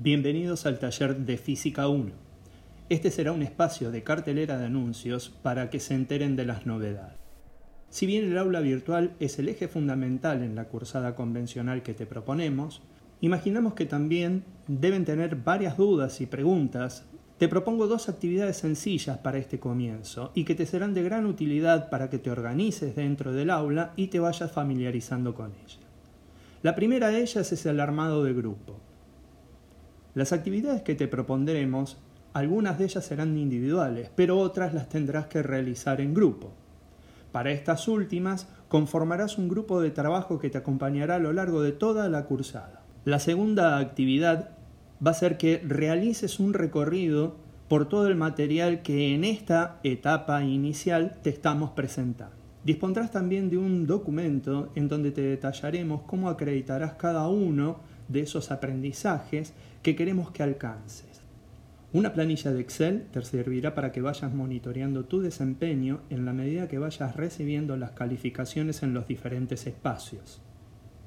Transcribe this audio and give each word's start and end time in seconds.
Bienvenidos 0.00 0.66
al 0.66 0.80
taller 0.80 1.18
de 1.18 1.36
Física 1.36 1.86
1. 1.86 2.10
Este 2.88 3.12
será 3.12 3.30
un 3.30 3.42
espacio 3.42 3.92
de 3.92 4.02
cartelera 4.02 4.58
de 4.58 4.66
anuncios 4.66 5.28
para 5.28 5.70
que 5.70 5.78
se 5.78 5.94
enteren 5.94 6.34
de 6.34 6.44
las 6.44 6.66
novedades. 6.66 7.16
Si 7.90 8.04
bien 8.04 8.24
el 8.24 8.36
aula 8.36 8.58
virtual 8.58 9.14
es 9.20 9.38
el 9.38 9.48
eje 9.48 9.68
fundamental 9.68 10.42
en 10.42 10.56
la 10.56 10.64
cursada 10.64 11.14
convencional 11.14 11.84
que 11.84 11.94
te 11.94 12.06
proponemos, 12.06 12.82
imaginamos 13.20 13.74
que 13.74 13.86
también 13.86 14.42
deben 14.66 15.04
tener 15.04 15.36
varias 15.36 15.76
dudas 15.76 16.20
y 16.20 16.26
preguntas. 16.26 17.04
Te 17.38 17.46
propongo 17.46 17.86
dos 17.86 18.08
actividades 18.08 18.56
sencillas 18.56 19.18
para 19.18 19.38
este 19.38 19.60
comienzo 19.60 20.32
y 20.34 20.42
que 20.42 20.56
te 20.56 20.66
serán 20.66 20.92
de 20.92 21.04
gran 21.04 21.24
utilidad 21.24 21.88
para 21.88 22.10
que 22.10 22.18
te 22.18 22.32
organices 22.32 22.96
dentro 22.96 23.32
del 23.32 23.48
aula 23.48 23.92
y 23.94 24.08
te 24.08 24.18
vayas 24.18 24.50
familiarizando 24.50 25.36
con 25.36 25.52
ella. 25.52 25.78
La 26.62 26.74
primera 26.74 27.10
de 27.10 27.22
ellas 27.22 27.52
es 27.52 27.64
el 27.64 27.78
armado 27.78 28.24
de 28.24 28.34
grupo. 28.34 28.80
Las 30.14 30.32
actividades 30.32 30.82
que 30.82 30.94
te 30.94 31.08
propondremos, 31.08 31.98
algunas 32.34 32.78
de 32.78 32.84
ellas 32.84 33.04
serán 33.04 33.36
individuales, 33.36 34.10
pero 34.14 34.38
otras 34.38 34.72
las 34.72 34.88
tendrás 34.88 35.26
que 35.26 35.42
realizar 35.42 36.00
en 36.00 36.14
grupo. 36.14 36.52
Para 37.32 37.50
estas 37.50 37.88
últimas, 37.88 38.46
conformarás 38.68 39.38
un 39.38 39.48
grupo 39.48 39.80
de 39.80 39.90
trabajo 39.90 40.38
que 40.38 40.50
te 40.50 40.58
acompañará 40.58 41.16
a 41.16 41.18
lo 41.18 41.32
largo 41.32 41.62
de 41.62 41.72
toda 41.72 42.08
la 42.08 42.26
cursada. 42.26 42.84
La 43.04 43.18
segunda 43.18 43.78
actividad 43.78 44.50
va 45.04 45.10
a 45.10 45.14
ser 45.14 45.36
que 45.36 45.60
realices 45.66 46.38
un 46.38 46.54
recorrido 46.54 47.34
por 47.68 47.88
todo 47.88 48.06
el 48.06 48.14
material 48.14 48.82
que 48.82 49.14
en 49.14 49.24
esta 49.24 49.80
etapa 49.82 50.44
inicial 50.44 51.18
te 51.22 51.30
estamos 51.30 51.70
presentando. 51.70 52.36
Dispondrás 52.62 53.10
también 53.10 53.50
de 53.50 53.58
un 53.58 53.84
documento 53.84 54.70
en 54.76 54.86
donde 54.86 55.10
te 55.10 55.22
detallaremos 55.22 56.02
cómo 56.02 56.28
acreditarás 56.28 56.94
cada 56.94 57.26
uno 57.28 57.80
de 58.08 58.20
esos 58.20 58.50
aprendizajes 58.50 59.52
que 59.82 59.96
queremos 59.96 60.30
que 60.30 60.42
alcances. 60.42 61.14
Una 61.94 62.12
planilla 62.12 62.52
de 62.52 62.60
Excel 62.60 63.06
te 63.12 63.22
servirá 63.22 63.76
para 63.76 63.92
que 63.92 64.00
vayas 64.00 64.34
monitoreando 64.34 65.04
tu 65.04 65.20
desempeño 65.20 66.00
en 66.10 66.24
la 66.24 66.32
medida 66.32 66.66
que 66.66 66.78
vayas 66.78 67.14
recibiendo 67.14 67.76
las 67.76 67.92
calificaciones 67.92 68.82
en 68.82 68.94
los 68.94 69.06
diferentes 69.06 69.68
espacios. 69.68 70.42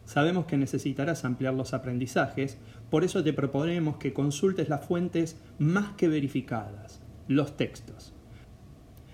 Sabemos 0.05 0.45
que 0.45 0.55
necesitarás 0.55 1.25
ampliar 1.25 1.53
los 1.53 1.73
aprendizajes, 1.73 2.57
por 2.89 3.03
eso 3.03 3.21
te 3.21 3.33
proponemos 3.33 3.97
que 3.97 4.13
consultes 4.13 4.69
las 4.69 4.85
fuentes 4.85 5.35
más 5.59 5.91
que 5.97 6.07
verificadas, 6.07 7.01
los 7.27 7.57
textos. 7.57 8.13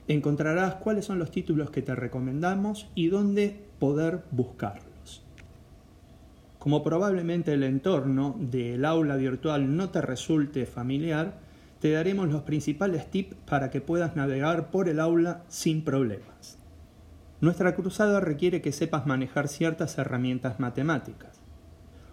Encontrarás 0.08 0.76
cuáles 0.76 1.06
son 1.06 1.18
los 1.18 1.32
títulos 1.32 1.72
que 1.72 1.82
te 1.82 1.96
recomendamos 1.96 2.92
y 2.94 3.08
dónde 3.08 3.66
poder 3.80 4.22
buscarlos. 4.30 4.93
Como 6.64 6.82
probablemente 6.82 7.52
el 7.52 7.64
entorno 7.64 8.38
del 8.40 8.86
aula 8.86 9.18
virtual 9.18 9.76
no 9.76 9.90
te 9.90 10.00
resulte 10.00 10.66
familiar, 10.66 11.34
te 11.82 11.92
daremos 11.92 12.30
los 12.30 12.44
principales 12.44 13.12
tips 13.12 13.36
para 13.46 13.70
que 13.70 13.82
puedas 13.82 14.16
navegar 14.16 14.72
por 14.72 14.88
el 14.88 15.02
aula 15.02 15.44
sin 15.50 15.84
problemas. 15.84 16.58
Nuestra 17.42 17.76
cruzada 17.76 18.22
requiere 18.22 18.62
que 18.62 18.72
sepas 18.72 19.06
manejar 19.06 19.50
ciertas 19.50 19.98
herramientas 19.98 20.62
matemáticas. 20.62 21.38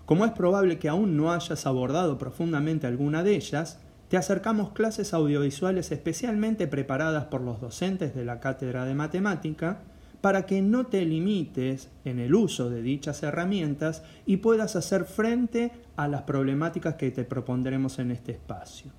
Como 0.05 0.25
es 0.25 0.33
probable 0.33 0.81
que 0.81 0.89
aún 0.89 1.17
no 1.17 1.33
hayas 1.33 1.65
abordado 1.65 2.19
profundamente 2.19 2.89
alguna 2.89 3.23
de 3.23 3.37
ellas, 3.37 3.79
te 4.09 4.17
acercamos 4.17 4.73
clases 4.73 5.15
audiovisuales 5.15 5.93
especialmente 5.93 6.67
preparadas 6.67 7.27
por 7.27 7.41
los 7.41 7.61
docentes 7.61 8.17
de 8.17 8.25
la 8.25 8.41
cátedra 8.41 8.85
de 8.85 8.97
matemática 8.97 9.79
para 10.21 10.47
que 10.47 10.63
no 10.63 10.87
te 10.87 11.05
limites 11.05 11.91
en 12.05 12.19
el 12.19 12.35
uso 12.35 12.71
de 12.71 12.83
dichas 12.83 13.23
herramientas 13.23 14.03
y 14.27 14.39
puedas 14.39 14.77
hacer 14.77 15.05
frente 15.05 15.73
a 15.97 16.09
las 16.09 16.23
problemáticas 16.23 16.95
que 16.97 17.11
te 17.11 17.25
propondremos 17.25 17.99
en 17.99 18.11
este 18.11 18.33
espacio. 18.33 18.93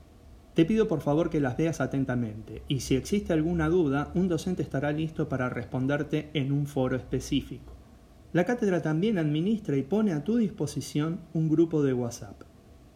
Te 0.53 0.65
pido 0.65 0.87
por 0.87 1.01
favor 1.01 1.29
que 1.29 1.39
las 1.39 1.55
veas 1.55 1.79
atentamente 1.79 2.63
y 2.67 2.81
si 2.81 2.95
existe 2.95 3.31
alguna 3.33 3.69
duda, 3.69 4.11
un 4.15 4.27
docente 4.27 4.63
estará 4.63 4.91
listo 4.91 5.29
para 5.29 5.49
responderte 5.49 6.29
en 6.33 6.51
un 6.51 6.65
foro 6.65 6.97
específico. 6.97 7.73
La 8.33 8.45
cátedra 8.45 8.81
también 8.81 9.17
administra 9.17 9.77
y 9.77 9.83
pone 9.83 10.13
a 10.13 10.23
tu 10.23 10.37
disposición 10.37 11.19
un 11.33 11.49
grupo 11.49 11.83
de 11.83 11.93
WhatsApp. 11.93 12.43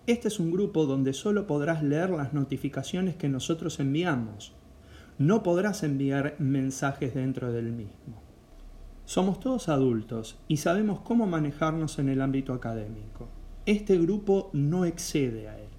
Este 0.08 0.28
es 0.28 0.40
un 0.40 0.52
grupo 0.52 0.86
donde 0.86 1.14
solo 1.14 1.48
podrás 1.48 1.82
leer 1.82 2.10
las 2.10 2.34
notificaciones 2.34 3.16
que 3.16 3.28
nosotros 3.28 3.80
enviamos, 3.80 4.54
no 5.18 5.44
podrás 5.44 5.84
enviar 5.84 6.36
mensajes 6.40 7.14
dentro 7.14 7.54
del 7.54 7.72
mismo. 7.72 8.22
Somos 9.06 9.40
todos 9.40 9.70
adultos 9.70 10.38
y 10.48 10.58
sabemos 10.58 11.00
cómo 11.02 11.26
manejarnos 11.26 12.00
en 12.00 12.10
el 12.10 12.22
ámbito 12.22 12.54
académico. 12.54 13.30
Este 13.66 13.98
grupo 13.98 14.50
no 14.52 14.84
excede 14.84 15.48
a 15.48 15.58
él. 15.58 15.70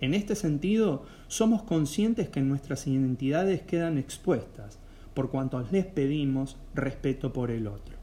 En 0.00 0.14
este 0.14 0.34
sentido, 0.34 1.04
somos 1.26 1.62
conscientes 1.62 2.28
que 2.28 2.40
nuestras 2.40 2.86
identidades 2.86 3.62
quedan 3.62 3.98
expuestas, 3.98 4.78
por 5.14 5.30
cuanto 5.30 5.62
les 5.70 5.86
pedimos 5.86 6.58
respeto 6.74 7.32
por 7.32 7.50
el 7.50 7.66
otro. 7.66 7.96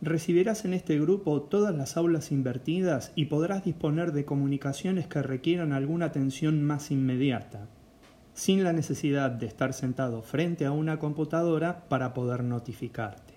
Recibirás 0.00 0.64
en 0.64 0.74
este 0.74 0.98
grupo 0.98 1.42
todas 1.42 1.74
las 1.74 1.96
aulas 1.96 2.32
invertidas 2.32 3.12
y 3.14 3.26
podrás 3.26 3.64
disponer 3.64 4.12
de 4.12 4.24
comunicaciones 4.24 5.06
que 5.06 5.22
requieran 5.22 5.72
alguna 5.72 6.06
atención 6.06 6.62
más 6.64 6.90
inmediata, 6.90 7.68
sin 8.34 8.64
la 8.64 8.72
necesidad 8.72 9.30
de 9.30 9.46
estar 9.46 9.72
sentado 9.72 10.22
frente 10.22 10.64
a 10.64 10.72
una 10.72 10.98
computadora 10.98 11.84
para 11.88 12.14
poder 12.14 12.42
notificarte. 12.44 13.34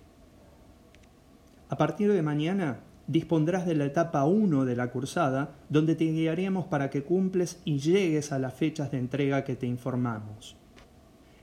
A 1.70 1.78
partir 1.78 2.12
de 2.14 2.22
mañana 2.22 2.80
dispondrás 3.08 3.66
de 3.66 3.76
la 3.76 3.86
etapa 3.86 4.26
1 4.26 4.66
de 4.66 4.76
la 4.76 4.92
cursada, 4.92 5.52
donde 5.70 5.96
te 5.96 6.06
guiaremos 6.06 6.66
para 6.68 6.90
que 6.90 7.04
cumples 7.04 7.62
y 7.66 7.80
llegues 7.80 8.32
a 8.32 8.40
las 8.40 8.54
fechas 8.54 8.92
de 8.92 8.98
entrega 8.98 9.44
que 9.44 9.56
te 9.56 9.68
informamos. 9.68 10.56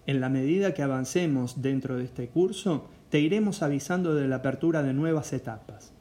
En 0.07 0.21
la 0.21 0.29
medida 0.29 0.75
que 0.75 0.83
avancemos 0.83 1.63
dentro 1.63 1.97
de 1.97 2.05
este 2.05 2.29
curso, 2.29 2.89
te 3.11 3.21
iremos 3.21 3.63
avisando 3.63 4.15
de 4.15 4.27
la 4.27 4.37
apertura 4.37 4.83
de 4.83 4.95
nuevas 4.95 5.33
etapas. 5.33 5.93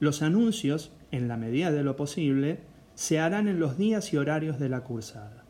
Los 0.00 0.22
anuncios, 0.22 0.90
en 1.12 1.28
la 1.28 1.36
medida 1.36 1.70
de 1.70 1.84
lo 1.84 1.94
posible, 1.94 2.60
se 2.94 3.20
harán 3.20 3.46
en 3.46 3.60
los 3.60 3.78
días 3.78 4.12
y 4.12 4.16
horarios 4.16 4.58
de 4.58 4.68
la 4.68 4.80
cursada 4.80 5.47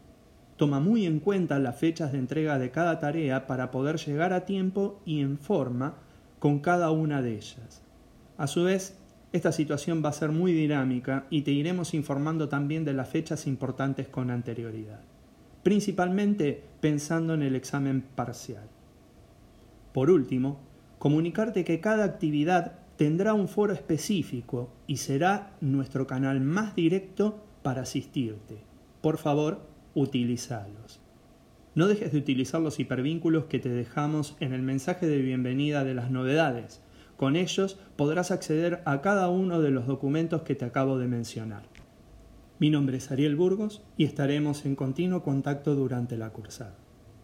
toma 0.58 0.80
muy 0.80 1.06
en 1.06 1.20
cuenta 1.20 1.58
las 1.58 1.78
fechas 1.78 2.12
de 2.12 2.18
entrega 2.18 2.58
de 2.58 2.70
cada 2.70 2.98
tarea 2.98 3.46
para 3.46 3.70
poder 3.70 3.96
llegar 3.96 4.32
a 4.32 4.44
tiempo 4.44 5.00
y 5.06 5.20
en 5.20 5.38
forma 5.38 5.94
con 6.40 6.58
cada 6.58 6.90
una 6.90 7.22
de 7.22 7.36
ellas. 7.36 7.82
A 8.36 8.46
su 8.48 8.64
vez, 8.64 8.98
esta 9.32 9.52
situación 9.52 10.02
va 10.04 10.08
a 10.08 10.12
ser 10.12 10.30
muy 10.30 10.52
dinámica 10.52 11.26
y 11.30 11.42
te 11.42 11.52
iremos 11.52 11.94
informando 11.94 12.48
también 12.48 12.84
de 12.84 12.92
las 12.92 13.08
fechas 13.08 13.46
importantes 13.46 14.08
con 14.08 14.30
anterioridad, 14.30 15.00
principalmente 15.62 16.64
pensando 16.80 17.34
en 17.34 17.42
el 17.42 17.54
examen 17.54 18.02
parcial. 18.02 18.68
Por 19.92 20.10
último, 20.10 20.58
comunicarte 20.98 21.64
que 21.64 21.80
cada 21.80 22.04
actividad 22.04 22.78
tendrá 22.96 23.32
un 23.32 23.46
foro 23.46 23.72
específico 23.72 24.72
y 24.88 24.96
será 24.96 25.52
nuestro 25.60 26.08
canal 26.08 26.40
más 26.40 26.74
directo 26.74 27.44
para 27.62 27.82
asistirte. 27.82 28.58
Por 29.00 29.18
favor, 29.18 29.60
utilizalos. 29.98 31.00
No 31.74 31.88
dejes 31.88 32.12
de 32.12 32.18
utilizar 32.18 32.60
los 32.60 32.78
hipervínculos 32.78 33.44
que 33.44 33.58
te 33.58 33.68
dejamos 33.68 34.36
en 34.40 34.52
el 34.52 34.62
mensaje 34.62 35.06
de 35.06 35.18
bienvenida 35.18 35.84
de 35.84 35.94
las 35.94 36.10
novedades. 36.10 36.80
Con 37.16 37.36
ellos 37.36 37.78
podrás 37.96 38.30
acceder 38.30 38.80
a 38.84 39.00
cada 39.00 39.28
uno 39.28 39.60
de 39.60 39.70
los 39.70 39.86
documentos 39.86 40.42
que 40.42 40.54
te 40.54 40.64
acabo 40.64 40.98
de 40.98 41.08
mencionar. 41.08 41.62
Mi 42.60 42.70
nombre 42.70 42.98
es 42.98 43.10
Ariel 43.10 43.36
Burgos 43.36 43.82
y 43.96 44.04
estaremos 44.04 44.64
en 44.66 44.76
continuo 44.76 45.22
contacto 45.22 45.74
durante 45.74 46.16
la 46.16 46.30
cursada. 46.30 46.87